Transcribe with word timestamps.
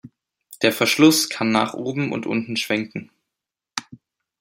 Der 0.63 0.73
Verschluss 0.73 1.29
kann 1.29 1.51
nach 1.51 1.75
oben 1.75 2.11
und 2.11 2.25
unten 2.25 2.57
schwenken. 2.57 3.11